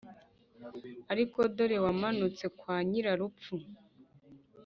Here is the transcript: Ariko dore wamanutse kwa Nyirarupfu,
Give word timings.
Ariko 1.11 1.37
dore 1.55 1.77
wamanutse 1.85 2.45
kwa 2.57 2.75
Nyirarupfu, 2.89 3.53